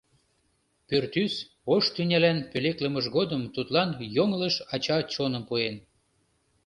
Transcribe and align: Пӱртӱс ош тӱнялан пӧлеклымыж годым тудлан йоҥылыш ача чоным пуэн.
Пӱртӱс 0.87 1.35
ош 1.73 1.83
тӱнялан 1.95 2.37
пӧлеклымыж 2.51 3.05
годым 3.15 3.41
тудлан 3.55 3.89
йоҥылыш 4.15 4.55
ача 4.75 4.97
чоным 5.13 5.43
пуэн. 5.49 5.75